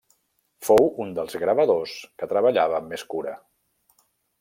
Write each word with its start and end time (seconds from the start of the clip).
Fou 0.69 0.89
un 1.05 1.11
dels 1.19 1.37
gravadors 1.45 1.95
que 2.23 2.31
treballava 2.35 2.83
amb 2.83 2.95
més 2.95 3.09
cura. 3.17 3.41